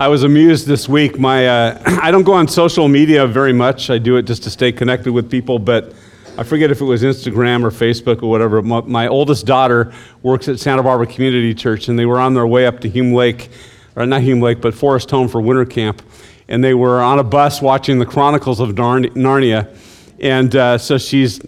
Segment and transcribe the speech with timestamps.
[0.00, 1.18] I was amused this week.
[1.18, 3.90] My, uh, I don't go on social media very much.
[3.90, 5.92] I do it just to stay connected with people, but
[6.36, 8.62] I forget if it was Instagram or Facebook or whatever.
[8.62, 9.92] My, my oldest daughter
[10.22, 13.12] works at Santa Barbara Community Church, and they were on their way up to Hume
[13.12, 13.50] Lake,
[13.96, 16.00] or not Hume Lake, but Forest Home for winter camp.
[16.46, 19.76] And they were on a bus watching the Chronicles of Narnia.
[20.20, 21.40] And uh, so she's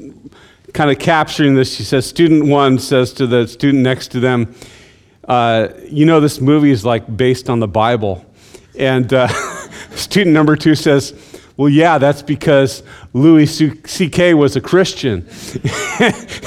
[0.74, 1.72] kind of capturing this.
[1.72, 4.52] She says, Student one says to the student next to them,
[5.28, 8.26] uh, you know, this movie is like based on the Bible.
[8.78, 9.28] And uh,
[9.90, 11.14] student number two says,
[11.56, 14.32] well, yeah, that's because Louis C.K.
[14.32, 15.18] was a Christian.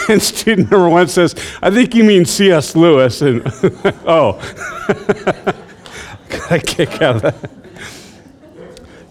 [0.10, 2.76] and student number one says, I think you mean C.S.
[2.76, 3.22] Lewis.
[3.22, 3.44] And
[4.08, 4.42] oh,
[6.30, 7.52] got a kick out of that.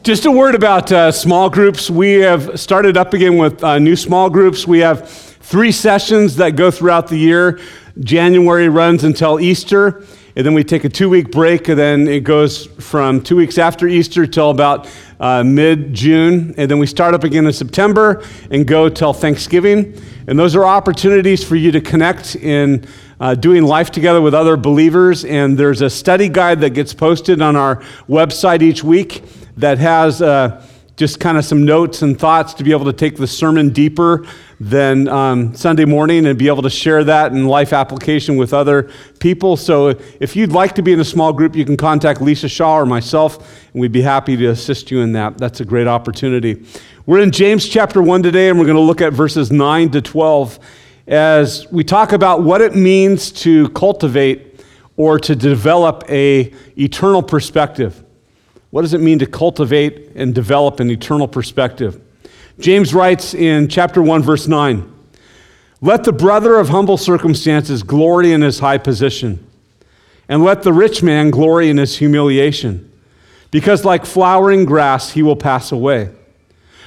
[0.02, 1.88] Just a word about uh, small groups.
[1.88, 4.66] We have started up again with uh, new small groups.
[4.66, 7.60] We have three sessions that go throughout the year.
[8.00, 10.04] January runs until Easter,
[10.34, 13.58] and then we take a two week break, and then it goes from two weeks
[13.58, 14.88] after Easter till about
[15.20, 20.00] uh, mid June, and then we start up again in September and go till Thanksgiving.
[20.26, 22.86] And those are opportunities for you to connect in
[23.20, 25.24] uh, doing life together with other believers.
[25.24, 27.76] And there's a study guide that gets posted on our
[28.08, 29.22] website each week
[29.56, 30.22] that has.
[30.22, 33.70] Uh, just kind of some notes and thoughts to be able to take the sermon
[33.70, 34.26] deeper
[34.62, 38.88] than um, Sunday morning and be able to share that in life application with other
[39.18, 39.56] people.
[39.56, 39.88] So
[40.20, 42.86] if you'd like to be in a small group, you can contact Lisa Shaw or
[42.86, 43.38] myself,
[43.72, 45.36] and we'd be happy to assist you in that.
[45.36, 46.64] That's a great opportunity.
[47.06, 50.00] We're in James chapter 1 today, and we're going to look at verses 9 to
[50.00, 50.60] 12
[51.08, 54.64] as we talk about what it means to cultivate
[54.96, 58.04] or to develop a eternal perspective.
[58.70, 62.00] What does it mean to cultivate and develop an eternal perspective?
[62.58, 64.90] James writes in chapter 1, verse 9
[65.80, 69.46] Let the brother of humble circumstances glory in his high position,
[70.28, 72.90] and let the rich man glory in his humiliation,
[73.50, 76.10] because like flowering grass he will pass away.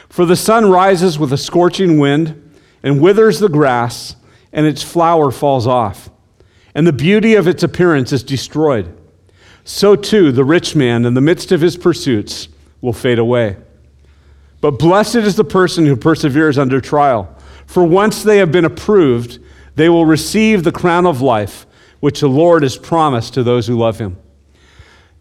[0.09, 2.41] For the sun rises with a scorching wind
[2.83, 4.15] and withers the grass,
[4.54, 6.09] and its flower falls off,
[6.73, 8.95] and the beauty of its appearance is destroyed
[9.65, 12.48] so too the rich man in the midst of his pursuits
[12.80, 13.58] will fade away.
[14.65, 17.30] But blessed is the person who perseveres under trial,
[17.67, 19.37] for once they have been approved,
[19.76, 21.67] they will receive the crown of life
[21.99, 24.17] which the Lord has promised to those who love him.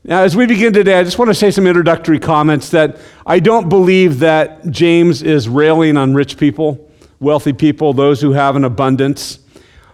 [0.03, 3.39] Now, as we begin today, I just want to say some introductory comments that I
[3.39, 6.91] don't believe that James is railing on rich people,
[7.21, 9.41] wealthy people, those who have an abundance.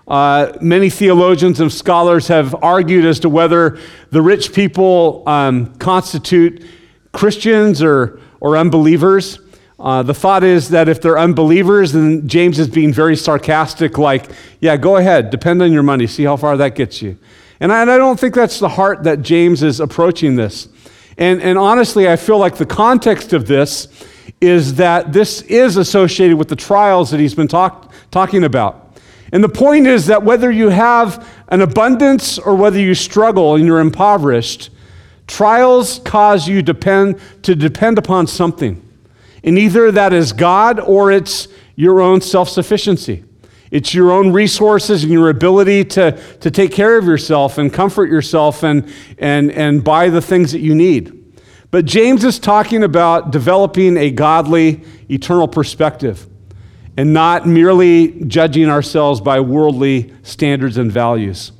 [0.06, 6.64] Uh, many theologians and scholars have argued as to whether the rich people um, constitute
[7.10, 9.38] Christians or, or unbelievers.
[9.78, 14.30] Uh, the thought is that if they're unbelievers, then James is being very sarcastic, like,
[14.60, 17.16] yeah, go ahead, depend on your money, see how far that gets you.
[17.60, 20.68] And I, and I don't think that's the heart that James is approaching this.
[21.16, 23.88] And, and honestly, I feel like the context of this
[24.40, 28.96] is that this is associated with the trials that he's been talk, talking about.
[29.32, 33.66] And the point is that whether you have an abundance or whether you struggle and
[33.66, 34.70] you're impoverished,
[35.30, 38.86] trials cause you depend, to depend upon something.
[39.42, 43.24] And either that is God or it's your own self sufficiency.
[43.70, 48.10] It's your own resources and your ability to, to take care of yourself and comfort
[48.10, 51.16] yourself and, and, and buy the things that you need.
[51.70, 56.26] But James is talking about developing a godly, eternal perspective
[56.96, 61.52] and not merely judging ourselves by worldly standards and values.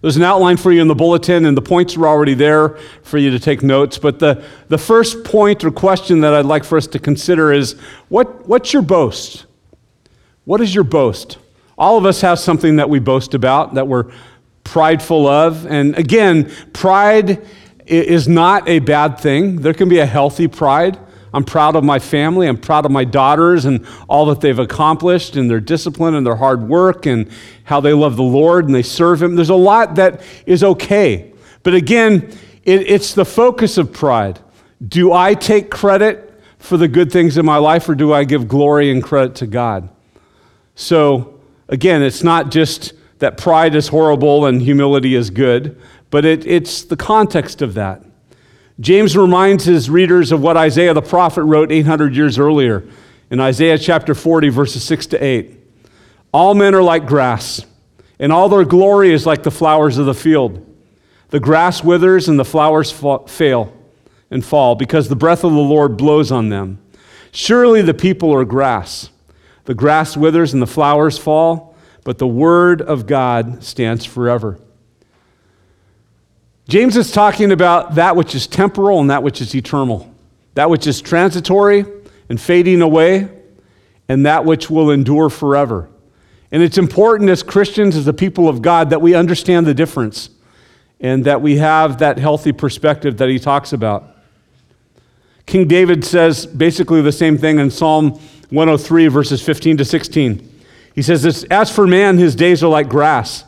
[0.00, 2.70] There's an outline for you in the bulletin, and the points are already there
[3.02, 3.98] for you to take notes.
[3.98, 7.78] But the, the first point or question that I'd like for us to consider is
[8.08, 9.44] what, what's your boast?
[10.44, 11.36] What is your boast?
[11.76, 14.10] All of us have something that we boast about, that we're
[14.64, 15.66] prideful of.
[15.66, 17.46] And again, pride
[17.86, 20.98] is not a bad thing, there can be a healthy pride.
[21.32, 22.48] I'm proud of my family.
[22.48, 26.36] I'm proud of my daughters and all that they've accomplished and their discipline and their
[26.36, 27.30] hard work and
[27.64, 29.36] how they love the Lord and they serve Him.
[29.36, 31.32] There's a lot that is okay.
[31.62, 32.32] But again,
[32.64, 34.40] it, it's the focus of pride.
[34.86, 36.26] Do I take credit
[36.58, 39.46] for the good things in my life or do I give glory and credit to
[39.46, 39.88] God?
[40.74, 45.80] So, again, it's not just that pride is horrible and humility is good,
[46.10, 48.02] but it, it's the context of that.
[48.80, 52.88] James reminds his readers of what Isaiah the prophet wrote 800 years earlier
[53.30, 55.58] in Isaiah chapter 40, verses 6 to 8.
[56.32, 57.66] All men are like grass,
[58.18, 60.66] and all their glory is like the flowers of the field.
[61.28, 63.76] The grass withers and the flowers fail
[64.30, 66.78] and fall because the breath of the Lord blows on them.
[67.32, 69.10] Surely the people are grass.
[69.66, 74.58] The grass withers and the flowers fall, but the word of God stands forever.
[76.70, 80.08] James is talking about that which is temporal and that which is eternal,
[80.54, 81.84] that which is transitory
[82.28, 83.28] and fading away,
[84.08, 85.90] and that which will endure forever.
[86.52, 90.30] And it's important as Christians, as the people of God, that we understand the difference
[91.00, 94.04] and that we have that healthy perspective that he talks about.
[95.46, 98.10] King David says basically the same thing in Psalm
[98.50, 100.60] 103, verses 15 to 16.
[100.94, 103.44] He says, As for man, his days are like grass.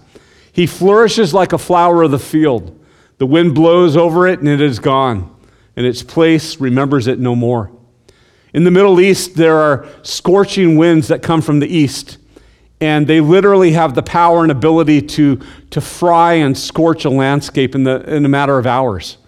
[0.52, 2.80] He flourishes like a flower of the field.
[3.22, 5.32] The wind blows over it, and it is gone,
[5.76, 7.70] and its place remembers it no more.
[8.52, 12.18] In the Middle East, there are scorching winds that come from the east,
[12.80, 15.40] and they literally have the power and ability to,
[15.70, 19.18] to fry and scorch a landscape in, the, in a matter of hours.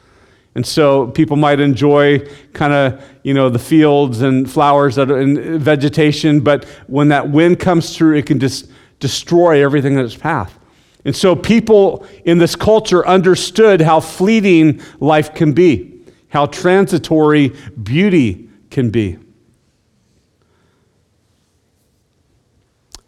[0.57, 5.21] And so people might enjoy kind of, you know, the fields and flowers that are
[5.21, 8.69] in vegetation, but when that wind comes through, it can just
[8.99, 10.59] destroy everything in its path.
[11.05, 17.53] And so people in this culture understood how fleeting life can be, how transitory
[17.83, 19.19] beauty can be.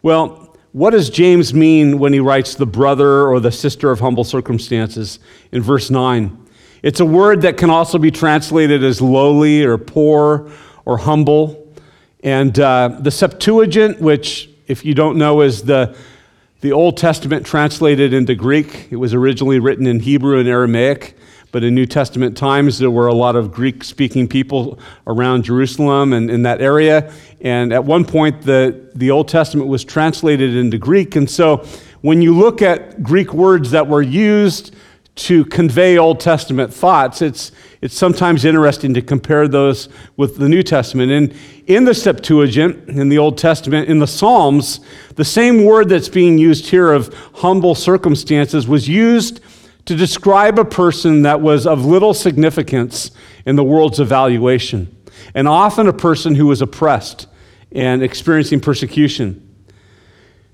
[0.03, 4.23] Well, what does James mean when he writes the brother or the sister of humble
[4.23, 5.17] circumstances
[5.51, 6.45] in verse 9?
[6.83, 10.51] It's a word that can also be translated as lowly or poor
[10.85, 11.67] or humble.
[12.23, 15.95] And uh, the Septuagint, which, if you don't know, is the,
[16.61, 21.15] the Old Testament translated into Greek, it was originally written in Hebrew and Aramaic.
[21.51, 26.11] But in New Testament times, there were a lot of Greek speaking people around Jerusalem
[26.11, 27.11] and in that area.
[27.41, 31.15] And at one point, the, the Old Testament was translated into Greek.
[31.15, 31.65] And so
[32.01, 34.75] when you look at Greek words that were used
[35.17, 40.61] to convey Old Testament thoughts, it's, it's sometimes interesting to compare those with the New
[40.61, 41.11] Testament.
[41.11, 41.33] And
[41.65, 44.79] in the Septuagint, in the Old Testament, in the Psalms,
[45.15, 49.41] the same word that's being used here of humble circumstances was used
[49.85, 53.09] to describe a person that was of little significance
[53.45, 54.95] in the world's evaluation,
[55.33, 57.25] and often a person who was oppressed
[57.71, 59.43] and experiencing persecution.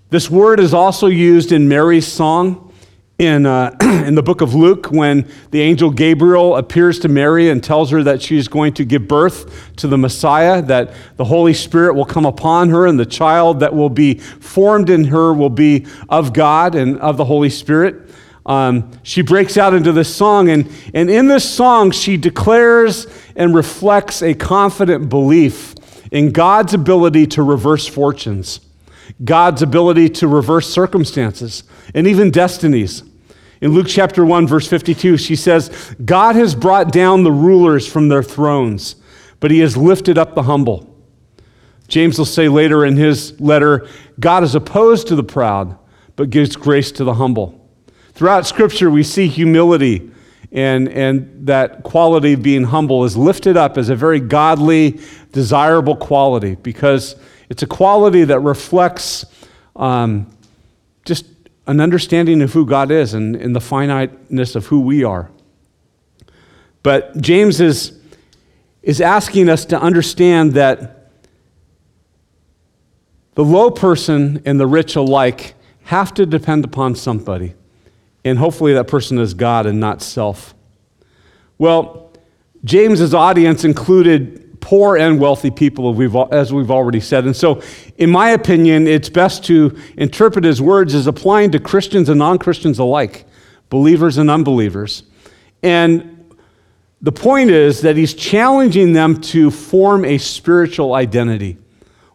[0.10, 2.73] This word is also used in Mary's song
[3.20, 3.76] in, uh,
[4.06, 8.04] in the book of Luke when the angel Gabriel appears to Mary and tells her
[8.04, 12.26] that she's going to give birth to the Messiah, that the Holy Spirit will come
[12.26, 16.76] upon her, and the child that will be formed in her will be of God
[16.76, 18.10] and of the Holy Spirit.
[18.46, 23.56] Um, she breaks out into this song, and, and in this song, she declares and
[23.56, 25.76] reflects a confident belief
[26.12, 28.60] in God's ability to reverse fortunes.
[29.24, 31.64] God's ability to reverse circumstances
[31.94, 33.04] and even destinies.
[33.62, 38.10] In Luke chapter 1, verse 52, she says, God has brought down the rulers from
[38.10, 38.96] their thrones,
[39.40, 40.90] but he has lifted up the humble.
[41.88, 43.88] James will say later in his letter,
[44.20, 45.78] God is opposed to the proud,
[46.16, 47.60] but gives grace to the humble.
[48.14, 50.12] Throughout Scripture, we see humility
[50.52, 55.00] and, and that quality of being humble is lifted up as a very godly,
[55.32, 57.16] desirable quality because
[57.50, 59.26] it's a quality that reflects
[59.76, 60.28] um,
[61.06, 61.26] just
[61.68, 65.30] an understanding of who God is and, and the finiteness of who we are.
[66.82, 68.00] But James is,
[68.82, 71.12] is asking us to understand that
[73.36, 75.56] the low person and the rich alike
[75.86, 77.56] have to depend upon somebody.
[78.26, 80.54] And hopefully that person is God and not self.
[81.58, 82.12] Well,
[82.64, 85.90] James's audience included poor and wealthy people,
[86.34, 87.26] as we've already said.
[87.26, 87.62] And so,
[87.98, 92.40] in my opinion, it's best to interpret his words as applying to Christians and non
[92.40, 93.26] Christians alike,
[93.70, 95.04] believers and unbelievers.
[95.62, 96.34] And
[97.02, 101.58] the point is that he's challenging them to form a spiritual identity,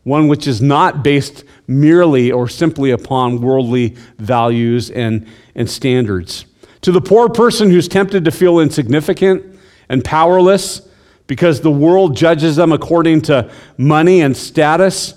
[0.04, 6.46] one which is not based merely or simply upon worldly values and, and standards.
[6.80, 9.58] To the poor person who's tempted to feel insignificant
[9.90, 10.88] and powerless,
[11.28, 15.14] because the world judges them according to money and status.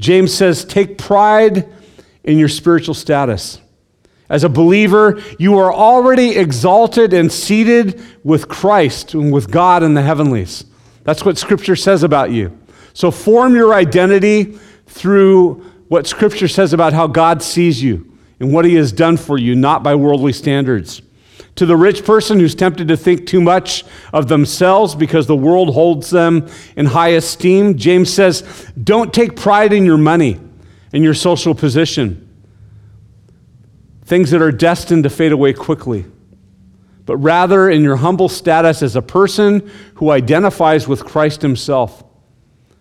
[0.00, 1.68] James says, take pride
[2.24, 3.60] in your spiritual status.
[4.28, 9.94] As a believer, you are already exalted and seated with Christ and with God in
[9.94, 10.64] the heavenlies.
[11.04, 12.58] That's what Scripture says about you.
[12.92, 18.64] So form your identity through what Scripture says about how God sees you and what
[18.64, 21.02] He has done for you, not by worldly standards.
[21.60, 25.74] To the rich person who's tempted to think too much of themselves because the world
[25.74, 30.40] holds them in high esteem, James says, don't take pride in your money
[30.94, 32.26] and your social position,
[34.06, 36.06] things that are destined to fade away quickly,
[37.04, 42.02] but rather in your humble status as a person who identifies with Christ himself.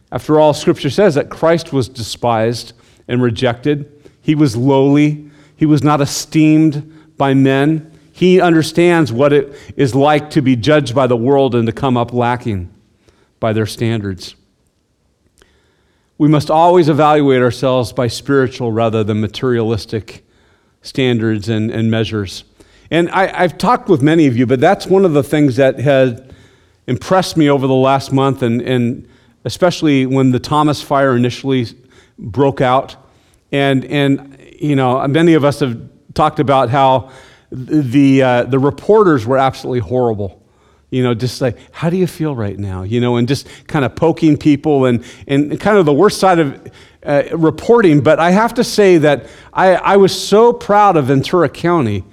[0.10, 2.72] After all, Scripture says that Christ was despised
[3.10, 7.89] and rejected, he was lowly, he was not esteemed by men.
[8.20, 11.96] He understands what it is like to be judged by the world and to come
[11.96, 12.70] up lacking
[13.40, 14.36] by their standards.
[16.18, 20.26] We must always evaluate ourselves by spiritual rather than materialistic
[20.82, 22.44] standards and, and measures.
[22.92, 25.80] And I, have talked with many of you, but that's one of the things that
[25.80, 26.22] has
[26.88, 29.08] impressed me over the last month, and, and
[29.46, 31.68] especially when the Thomas fire initially
[32.18, 32.98] broke out.
[33.54, 35.80] And, and, you know, many of us have
[36.14, 37.12] talked about how
[37.52, 40.40] the, uh, the reporters were absolutely horrible
[40.90, 42.84] you know, just like, how do you feel right now?
[42.84, 46.40] You know, and just kind of poking people and, and kind of the worst side
[46.40, 46.72] of
[47.04, 48.02] uh, reporting.
[48.02, 52.04] But I have to say that I, I was so proud of Ventura County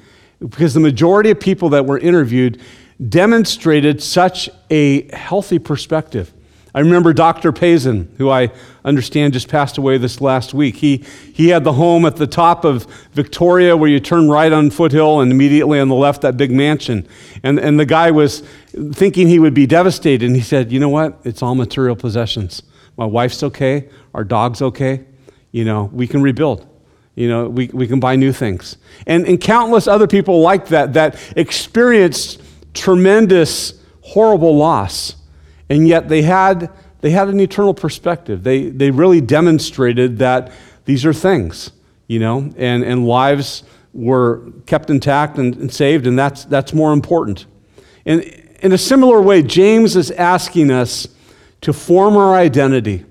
[0.40, 2.60] because the majority of people that were interviewed
[3.08, 6.32] demonstrated such a healthy perspective.
[6.76, 7.52] I remember Dr.
[7.52, 8.50] Payson, who I
[8.84, 10.76] understand just passed away this last week.
[10.76, 11.02] He,
[11.32, 15.20] he had the home at the top of Victoria where you turn right on Foothill
[15.20, 17.08] and immediately on the left, that big mansion.
[17.42, 18.40] And, and the guy was
[18.92, 20.26] thinking he would be devastated.
[20.26, 21.18] And he said, You know what?
[21.24, 22.62] It's all material possessions.
[22.98, 23.88] My wife's okay.
[24.12, 25.06] Our dog's okay.
[25.52, 26.68] You know, we can rebuild.
[27.14, 28.76] You know, we, we can buy new things.
[29.06, 32.42] And, and countless other people like that that experienced
[32.74, 35.16] tremendous, horrible loss
[35.68, 36.70] and yet they had,
[37.00, 38.42] they had an eternal perspective.
[38.42, 40.52] They, they really demonstrated that
[40.84, 41.72] these are things,
[42.06, 46.92] you know, and, and lives were kept intact and, and saved, and that's, that's more
[46.92, 47.46] important.
[48.04, 48.22] And
[48.60, 51.08] in a similar way, James is asking us
[51.62, 53.04] to form our identity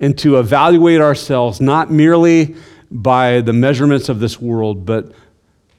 [0.00, 2.56] and to evaluate ourselves not merely
[2.90, 5.12] by the measurements of this world, but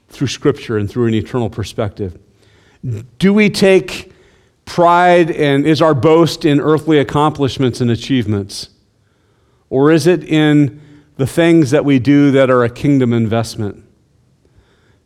[0.08, 2.18] through Scripture and through an eternal perspective.
[3.18, 4.11] Do we take
[4.72, 8.70] pride and is our boast in earthly accomplishments and achievements?
[9.68, 10.80] Or is it in
[11.18, 13.84] the things that we do that are a kingdom investment?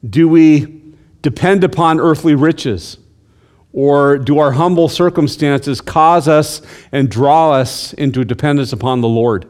[0.08, 2.98] Do we depend upon earthly riches?
[3.72, 9.48] Or do our humble circumstances cause us and draw us into dependence upon the Lord?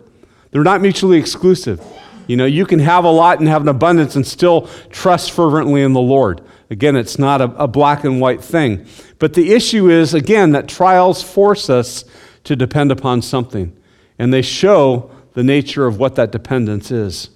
[0.51, 1.85] They're not mutually exclusive.
[2.27, 5.83] You know, you can have a lot and have an abundance and still trust fervently
[5.83, 6.41] in the Lord.
[6.69, 8.87] Again, it's not a, a, black and white thing.
[9.19, 12.05] But the issue is, again, that trials force us
[12.45, 13.77] to depend upon something,
[14.19, 17.31] and they show the nature of what that dependence is.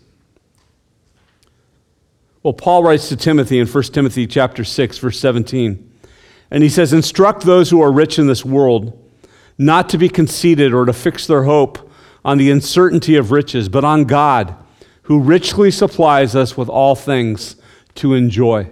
[2.43, 5.93] Well, Paul writes to Timothy in 1 Timothy chapter 6, verse 17.
[6.51, 8.97] And he says, Instruct those who are rich in this world
[9.59, 11.91] not to be conceited or to fix their hope
[12.25, 14.57] on the uncertainty of riches, but on God,
[15.03, 17.57] who richly supplies us with all things
[17.97, 18.71] to enjoy.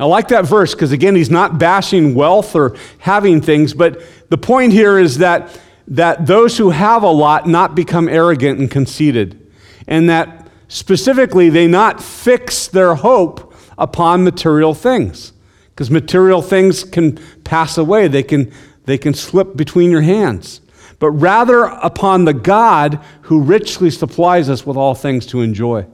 [0.00, 4.38] I like that verse because, again, he's not bashing wealth or having things, but the
[4.38, 9.50] point here is that, that those who have a lot not become arrogant and conceited,
[9.88, 15.32] and that specifically they not fix their hope upon material things.
[15.70, 18.52] Because material things can pass away, they can,
[18.84, 20.60] they can slip between your hands.
[20.98, 25.86] But rather upon the God who richly supplies us with all things to enjoy.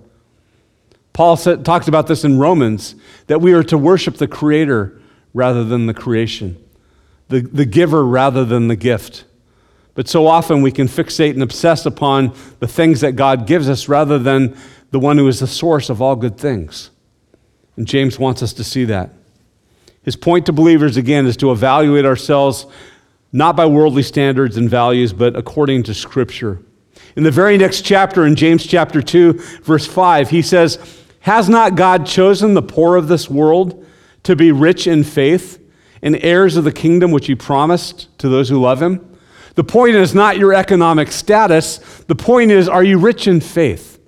[1.15, 2.97] Paul said, talks about this in Romans
[3.29, 5.01] that we are to worship the Creator
[5.33, 6.63] rather than the creation,
[7.29, 9.25] the, the giver rather than the gift.
[9.95, 13.89] But so often we can fixate and obsess upon the things that God gives us
[13.89, 14.57] rather than
[14.91, 16.91] the one who is the source of all good things.
[17.77, 19.11] And James wants us to see that.
[20.03, 22.67] His point to believers, again, is to evaluate ourselves
[23.33, 26.61] not by worldly standards and values, but according to Scripture.
[27.17, 31.75] In the very next chapter, in James chapter 2, verse 5, he says, has not
[31.75, 33.87] God chosen the poor of this world
[34.25, 35.59] to be rich in faith
[36.03, 39.17] and heirs of the kingdom which he promised to those who love him?
[39.55, 41.79] The point is not your economic status.
[42.09, 43.99] The point is, are you rich in faith?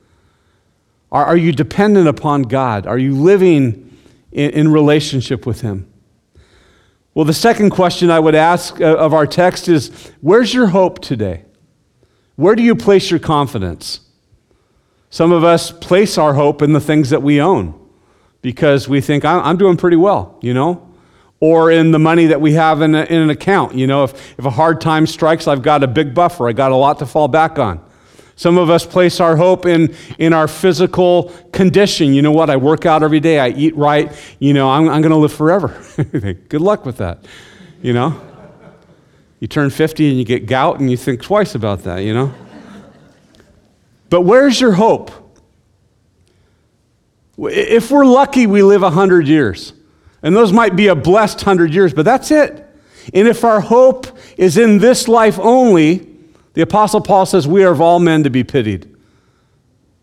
[1.10, 2.86] Are, are you dependent upon God?
[2.86, 3.96] Are you living
[4.30, 5.90] in, in relationship with him?
[7.14, 11.00] Well, the second question I would ask uh, of our text is where's your hope
[11.00, 11.46] today?
[12.34, 14.00] Where do you place your confidence?
[15.10, 17.78] Some of us place our hope in the things that we own
[18.42, 20.82] because we think, I'm doing pretty well, you know?
[21.40, 23.74] Or in the money that we have in, a, in an account.
[23.74, 26.72] You know, if, if a hard time strikes, I've got a big buffer, I got
[26.72, 27.80] a lot to fall back on.
[28.36, 32.12] Some of us place our hope in, in our physical condition.
[32.12, 32.50] You know what?
[32.50, 33.38] I work out every day.
[33.38, 34.12] I eat right.
[34.38, 35.82] You know, I'm, I'm going to live forever.
[36.48, 37.24] Good luck with that.
[37.80, 38.20] You know?
[39.40, 42.32] You turn 50 and you get gout and you think twice about that, you know?
[44.08, 45.10] But where's your hope?
[47.38, 49.72] If we're lucky, we live 100 years.
[50.22, 52.66] And those might be a blessed 100 years, but that's it.
[53.14, 56.08] And if our hope is in this life only,
[56.54, 58.92] the Apostle Paul says we are of all men to be pitied.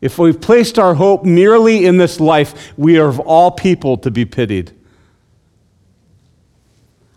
[0.01, 4.11] If we've placed our hope merely in this life, we are of all people to
[4.11, 4.71] be pitied.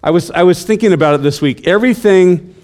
[0.02, 1.66] I was, I was thinking about it this week.
[1.66, 2.54] Everything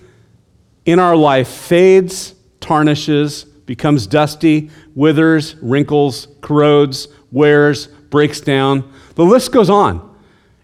[0.85, 8.93] in our life fades, tarnishes, becomes dusty, withers, wrinkles, corrodes, wears, breaks down.
[9.15, 10.11] The list goes on.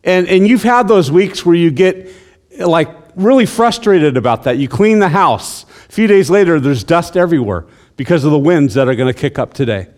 [0.05, 2.09] And, and you've had those weeks where you get
[2.59, 4.59] like really frustrated about that.
[4.59, 5.65] You clean the house.
[5.65, 9.19] A few days later, there's dust everywhere because of the winds that are going to
[9.19, 9.89] kick up today.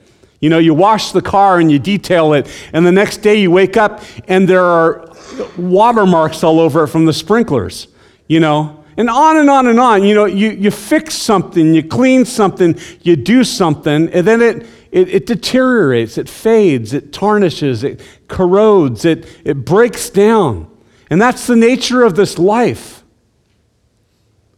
[0.41, 3.51] You know, you wash the car and you detail it, and the next day you
[3.51, 5.15] wake up and there are
[5.59, 7.89] watermarks all over it from the sprinklers,
[8.27, 10.05] you know, and on and on and on.
[10.05, 14.67] You know, you, you fix something, you clean something, you do something, and then it,
[14.93, 20.71] it, it deteriorates, it fades, it tarnishes, it corrodes, it, it breaks down.
[21.09, 23.03] And that's the nature of this life.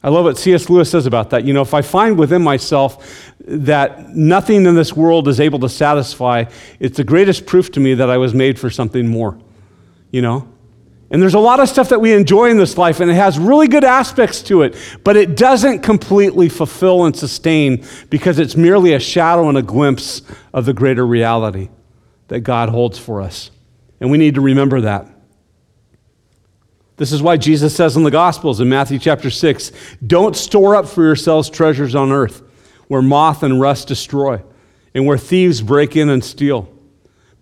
[0.02, 0.68] I love what C.S.
[0.68, 1.44] Lewis says about that.
[1.44, 5.68] You know, if I find within myself that nothing in this world is able to
[5.68, 6.46] satisfy,
[6.80, 9.38] it's the greatest proof to me that I was made for something more.
[10.11, 10.51] You know?
[11.12, 13.38] And there's a lot of stuff that we enjoy in this life, and it has
[13.38, 18.95] really good aspects to it, but it doesn't completely fulfill and sustain because it's merely
[18.95, 20.23] a shadow and a glimpse
[20.54, 21.69] of the greater reality
[22.28, 23.50] that God holds for us.
[24.00, 25.07] And we need to remember that.
[26.97, 29.73] This is why Jesus says in the Gospels in Matthew chapter 6
[30.07, 32.42] don't store up for yourselves treasures on earth
[32.88, 34.42] where moth and rust destroy
[34.95, 36.72] and where thieves break in and steal.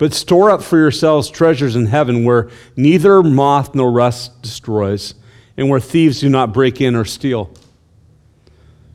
[0.00, 5.12] But store up for yourselves treasures in heaven where neither moth nor rust destroys
[5.58, 7.50] and where thieves do not break in or steal.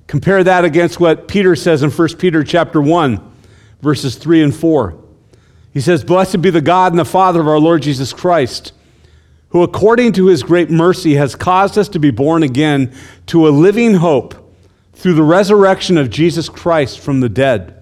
[0.07, 3.21] Compare that against what Peter says in 1 Peter chapter 1
[3.83, 4.95] verses 3 and 4.
[5.71, 8.73] He says, "Blessed be the God and the Father of our Lord Jesus Christ,
[9.49, 12.91] who according to his great mercy has caused us to be born again
[13.27, 14.33] to a living hope
[14.93, 17.74] through the resurrection of Jesus Christ from the dead,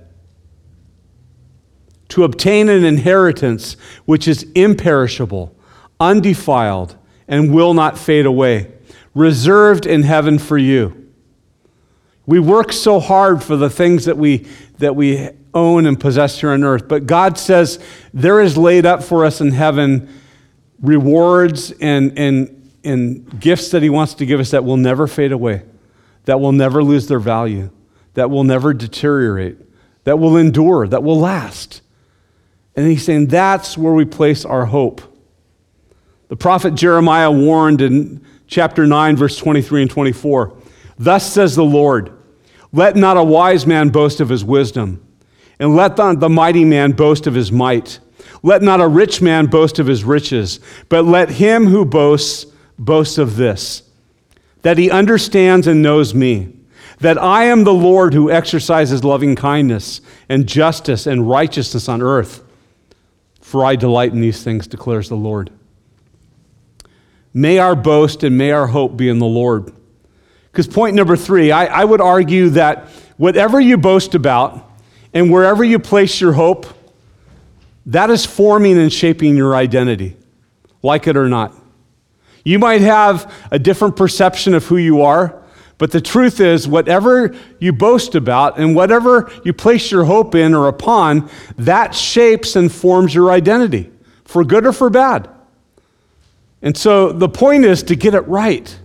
[2.14, 5.56] to obtain an inheritance which is imperishable,
[6.00, 6.96] undefiled,
[7.28, 8.72] and will not fade away,
[9.16, 11.12] reserved in heaven for you.
[12.28, 14.46] We work so hard for the things that we,
[14.78, 19.04] that we own and possess here on earth, but God says there is laid up
[19.04, 20.08] for us in heaven
[20.84, 25.32] rewards and, and, and gifts that He wants to give us that will never fade
[25.32, 25.64] away,
[26.26, 27.72] that will never lose their value,
[28.14, 29.58] that will never deteriorate,
[30.04, 31.82] that will endure, that will last.
[32.76, 35.02] And He's saying that's where we place our hope.
[36.30, 40.58] The prophet Jeremiah warned in chapter 9, verse 23 and 24
[40.98, 42.12] Thus says the Lord,
[42.72, 45.06] let not a wise man boast of his wisdom,
[45.60, 48.00] and let the, the mighty man boast of his might
[48.44, 50.60] let not a rich man boast of his riches,
[50.90, 52.46] but let him who boasts
[52.78, 53.84] boast of this
[54.64, 56.48] that he understands and knows me,
[57.02, 62.42] that I am the Lord who exercises loving kindness and justice and righteousness on earth.
[63.44, 65.52] For I delight in these things, declares the Lord.
[67.34, 69.72] May our boast and may our hope be in the Lord.
[70.52, 74.72] Because point number three, I, I would argue that whatever you boast about
[75.14, 76.66] and wherever you place your hope,
[77.88, 80.16] that is forming and shaping your identity,
[80.82, 81.54] like it or not.
[82.46, 85.43] You might have a different perception of who you are,
[85.84, 90.54] but the truth is, whatever you boast about and whatever you place your hope in
[90.54, 93.92] or upon, that shapes and forms your identity,
[94.24, 95.30] for good or for bad.
[96.62, 98.80] And so the point is to get it right.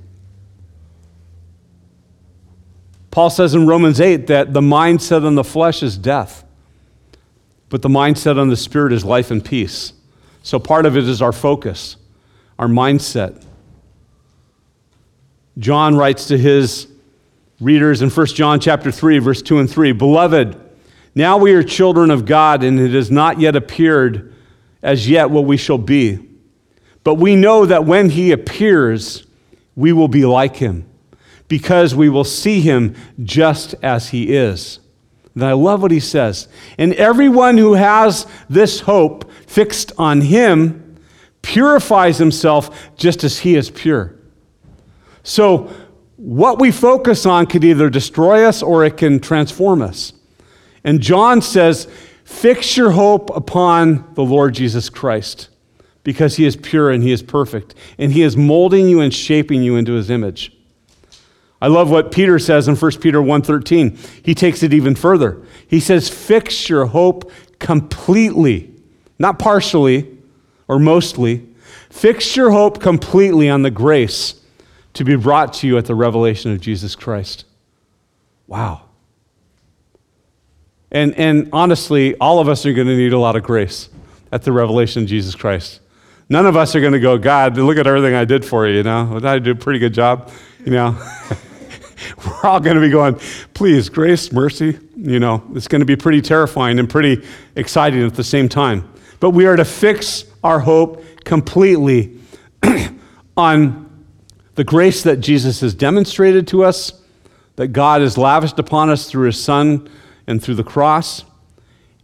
[3.12, 6.42] Paul says in Romans 8 that the mindset on the flesh is death.
[7.68, 9.92] But the mindset on the Spirit is life and peace.
[10.42, 11.96] So part of it is our focus,
[12.58, 13.44] our mindset.
[15.58, 16.86] John writes to his
[17.60, 20.56] readers in 1 John chapter 3 verse 2 and 3, "Beloved,
[21.14, 24.32] now we are children of God and it has not yet appeared
[24.82, 26.18] as yet what we shall be.
[27.02, 29.24] But we know that when he appears,
[29.74, 30.84] we will be like him,
[31.48, 34.78] because we will see him just as he is."
[35.34, 36.48] And I love what he says.
[36.78, 40.82] And everyone who has this hope fixed on him
[41.42, 44.17] purifies himself just as he is pure.
[45.28, 45.70] So,
[46.16, 50.14] what we focus on could either destroy us or it can transform us.
[50.84, 51.86] And John says,
[52.24, 55.50] Fix your hope upon the Lord Jesus Christ
[56.02, 59.62] because he is pure and he is perfect, and he is molding you and shaping
[59.62, 60.56] you into his image.
[61.60, 63.98] I love what Peter says in 1 Peter 1:13.
[64.22, 65.36] He takes it even further.
[65.66, 68.70] He says, "Fix your hope completely,
[69.18, 70.06] not partially
[70.68, 71.42] or mostly.
[71.90, 74.36] Fix your hope completely on the grace
[74.98, 77.44] to be brought to you at the revelation of Jesus Christ."
[78.46, 78.82] Wow.
[80.90, 83.88] And, and honestly, all of us are going to need a lot of grace
[84.32, 85.80] at the revelation of Jesus Christ.
[86.30, 88.76] None of us are going to go, God, look at everything I did for you,
[88.76, 89.20] you know?
[89.22, 90.30] I did a pretty good job?
[90.64, 90.90] You know?
[92.26, 93.16] We're all going to be going,
[93.54, 94.78] please, grace, mercy.
[94.96, 98.90] You know, it's going to be pretty terrifying and pretty exciting at the same time.
[99.20, 102.20] But we are to fix our hope completely
[103.36, 103.87] on
[104.58, 106.92] the grace that Jesus has demonstrated to us,
[107.54, 109.88] that God has lavished upon us through his Son
[110.26, 111.22] and through the cross,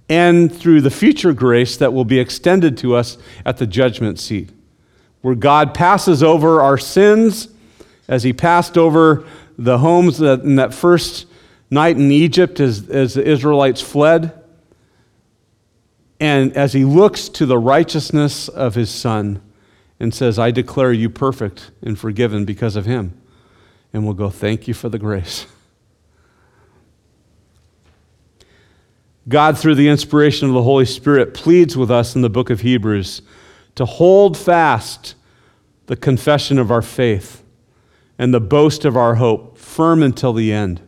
[0.09, 4.51] and through the future grace that will be extended to us at the judgment seat,
[5.21, 7.49] where God passes over our sins
[8.07, 9.27] as he passed over
[9.59, 11.27] the homes that, in that first
[11.73, 14.33] night in Egypt as, as the Israelites fled.
[16.21, 19.43] And as he looks to the righteousness of his son
[20.05, 23.19] and says, I declare you perfect and forgiven because of him.
[23.91, 25.47] And we'll go, Thank you for the grace.
[29.27, 32.61] God, through the inspiration of the Holy Spirit, pleads with us in the book of
[32.61, 33.23] Hebrews
[33.77, 35.15] to hold fast
[35.87, 37.43] the confession of our faith
[38.19, 40.83] and the boast of our hope firm until the end.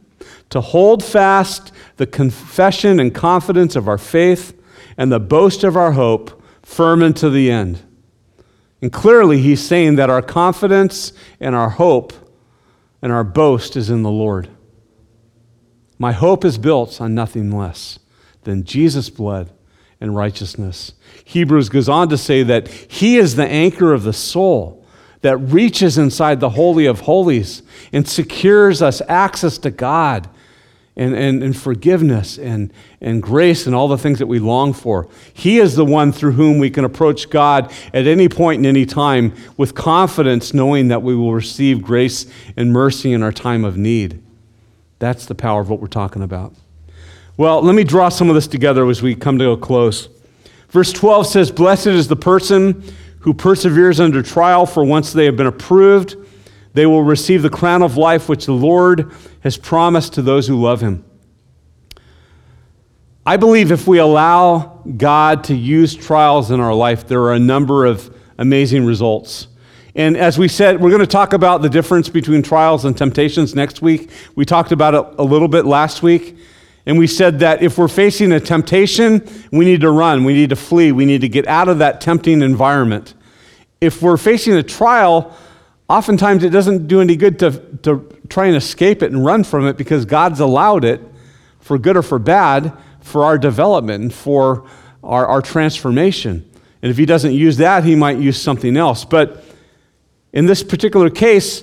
[0.51, 4.53] To hold fast the confession and confidence of our faith
[4.99, 7.83] and the boast of our hope firm until the end.
[8.83, 12.13] And clearly, he's saying that our confidence and our hope
[13.01, 14.49] and our boast is in the Lord.
[15.99, 17.99] My hope is built on nothing less
[18.43, 19.51] than Jesus' blood
[20.01, 20.93] and righteousness.
[21.25, 24.87] Hebrews goes on to say that he is the anchor of the soul
[25.23, 27.63] that reaches inside the Holy of Holies
[27.93, 30.29] and secures us access to God
[30.97, 35.09] and, and, and forgiveness and, and grace and all the things that we long for.
[35.33, 38.87] He is the one through whom we can approach God at any point in any
[38.87, 43.77] time with confidence, knowing that we will receive grace and mercy in our time of
[43.77, 44.23] need.
[44.99, 46.55] That's the power of what we're talking about.
[47.37, 50.09] Well, let me draw some of this together as we come to a close.
[50.71, 52.83] Verse 12 says, Blessed is the person
[53.21, 56.17] who perseveres under trial, for once they have been approved,
[56.77, 59.11] they will receive the crown of life which the Lord
[59.41, 61.05] has promised to those who love him.
[63.25, 67.39] I believe if we allow God to use trials in our life, there are a
[67.39, 69.49] number of amazing results.
[69.95, 73.55] And as we said, we're going to talk about the difference between trials and temptations
[73.55, 74.11] next week.
[74.35, 76.37] We talked about it a little bit last week.
[76.85, 80.51] And we said that if we're facing a temptation, we need to run, we need
[80.51, 83.15] to flee, we need to get out of that tempting environment.
[83.81, 85.35] If we're facing a trial,
[85.89, 87.51] oftentimes it doesn't do any good to,
[87.83, 91.01] to try and escape it and run from it because God's allowed it
[91.61, 94.67] for good or for bad for our development and for
[95.03, 96.49] our, our transformation.
[96.83, 99.05] And if He doesn't use that, He might use something else.
[99.05, 99.45] But
[100.33, 101.63] in this particular case,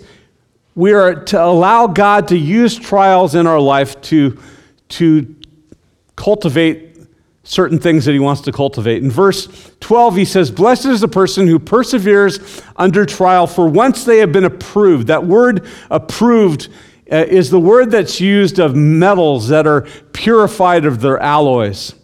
[0.75, 4.39] we are to allow God to use trials in our life to
[4.89, 5.35] to
[6.15, 6.92] cultivate
[7.43, 9.03] certain things that he wants to cultivate.
[9.03, 14.05] In verse 12, he says, Blessed is the person who perseveres under trial, for once
[14.05, 15.07] they have been approved.
[15.07, 16.69] That word approved
[17.11, 19.81] uh, is the word that's used of metals that are
[20.13, 21.95] purified of their alloys.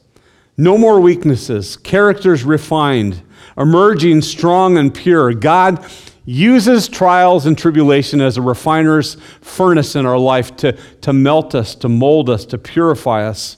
[0.57, 3.23] No more weaknesses, characters refined,
[3.57, 5.33] emerging strong and pure.
[5.33, 5.85] God
[6.25, 11.75] uses trials and tribulation as a refiner's furnace in our life to, to melt us,
[11.75, 13.57] to mold us, to purify us,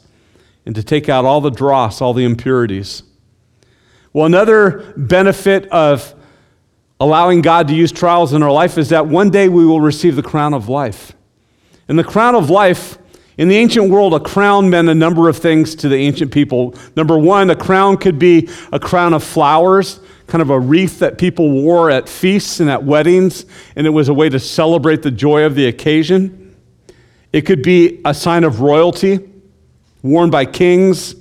[0.66, 3.04] and to take out all the dross, all the impurities.
[4.14, 6.14] Well, another benefit of
[7.00, 10.16] allowing God to use trials in our life is that one day we will receive
[10.16, 11.14] the crown of life.
[11.88, 12.98] And the crown of life,
[13.38, 16.76] in the ancient world, a crown meant a number of things to the ancient people.
[16.96, 20.00] Number one, a crown could be a crown of flowers
[20.32, 23.46] kind of a wreath that people wore at feasts and at weddings,
[23.76, 26.56] and it was a way to celebrate the joy of the occasion.
[27.34, 29.20] It could be a sign of royalty
[30.02, 31.16] worn by kings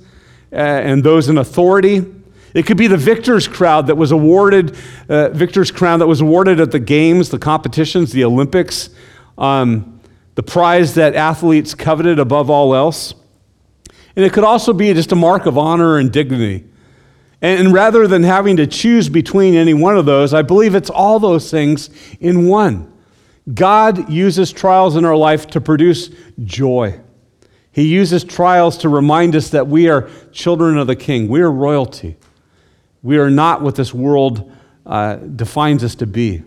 [0.51, 2.05] uh, and those in authority.
[2.53, 4.75] It could be the victor's crowd that was awarded,
[5.07, 8.89] uh, victor's crown that was awarded at the games, the competitions, the Olympics,
[9.37, 10.01] um,
[10.35, 13.13] the prize that athletes coveted above all else.
[14.15, 16.65] And it could also be just a mark of honor and dignity.
[17.41, 21.19] And rather than having to choose between any one of those, I believe it's all
[21.19, 21.89] those things
[22.19, 22.91] in one.
[23.51, 26.11] God uses trials in our life to produce
[26.43, 26.99] joy.
[27.71, 31.29] He uses trials to remind us that we are children of the King.
[31.29, 32.17] We are royalty.
[33.01, 34.51] We are not what this world
[34.85, 36.43] uh, defines us to be.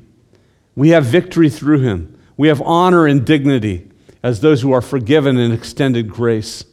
[0.76, 2.18] We have victory through Him.
[2.36, 3.88] We have honor and dignity
[4.22, 6.64] as those who are forgiven and extended grace.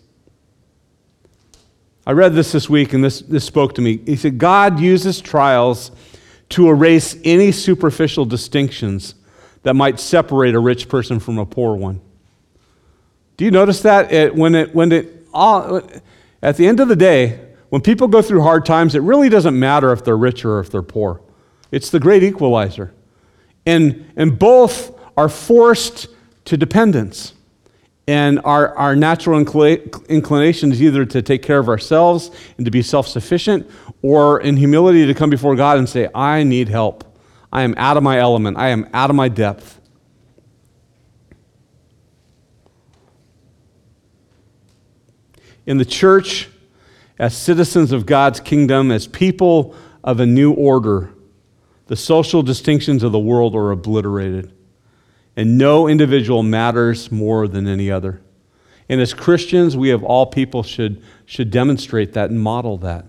[2.05, 3.97] I read this this week and this, this spoke to me.
[4.05, 5.91] He said, God uses trials
[6.49, 9.15] to erase any superficial distinctions
[9.63, 12.01] that might separate a rich person from a poor one.
[13.41, 14.11] Do you notice that?
[14.11, 15.81] It, when it, when it, all,
[16.43, 19.57] at the end of the day, when people go through hard times, it really doesn't
[19.57, 21.21] matter if they're rich or if they're poor.
[21.71, 22.93] It's the great equalizer.
[23.65, 26.09] And, and both are forced
[26.45, 27.33] to dependence.
[28.05, 32.83] And our, our natural inclination is either to take care of ourselves and to be
[32.83, 33.67] self sufficient,
[34.03, 37.17] or in humility to come before God and say, I need help.
[37.51, 38.57] I am out of my element.
[38.57, 39.80] I am out of my depth.
[45.65, 46.49] In the church,
[47.19, 51.13] as citizens of God's kingdom, as people of a new order,
[51.87, 54.53] the social distinctions of the world are obliterated.
[55.35, 58.21] And no individual matters more than any other.
[58.89, 63.05] And as Christians, we of all people should, should demonstrate that and model that.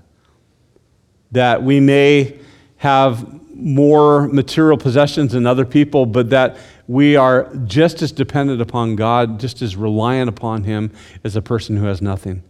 [1.33, 2.39] That we may
[2.77, 6.57] have more material possessions than other people, but that
[6.89, 10.91] we are just as dependent upon God, just as reliant upon Him
[11.25, 12.43] as a person who has nothing.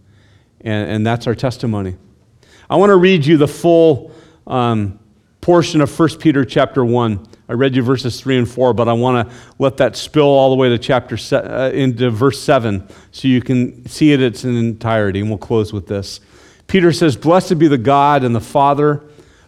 [0.60, 1.96] And, and that's our testimony.
[2.70, 4.12] I want to read you the full
[4.46, 4.98] um,
[5.40, 7.26] portion of 1 Peter chapter 1.
[7.48, 10.50] I read you verses 3 and 4, but I want to let that spill all
[10.50, 14.26] the way to chapter se- uh, into verse 7 so you can see it in
[14.26, 15.20] its entirety.
[15.20, 16.20] And we'll close with this.
[16.66, 19.02] Peter says, Blessed be the God and the Father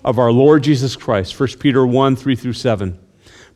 [0.05, 1.39] of our Lord Jesus Christ.
[1.39, 2.99] 1 Peter 1 3 through 7.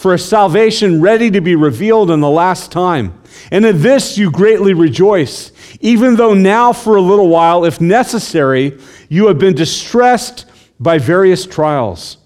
[0.00, 3.12] for a salvation ready to be revealed in the last time.
[3.50, 8.78] And in this you greatly rejoice, even though now for a little while, if necessary,
[9.10, 10.46] you have been distressed
[10.80, 12.16] by various trials,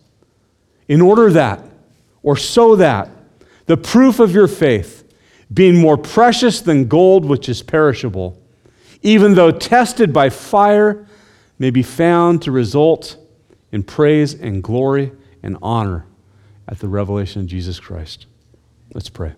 [0.87, 1.65] in order that,
[2.23, 3.11] or so that,
[3.67, 5.13] the proof of your faith,
[5.53, 8.41] being more precious than gold which is perishable,
[9.03, 11.09] even though tested by fire,
[11.59, 13.17] may be found to result
[13.73, 15.11] in praise and glory
[15.43, 16.07] and honor
[16.69, 18.27] at the revelation of Jesus Christ.
[18.93, 19.35] Let's pray.